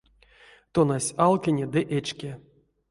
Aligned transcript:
Тонась 0.73 1.13
алкине 1.25 1.65
ды 1.73 1.81
эчке. 1.97 2.31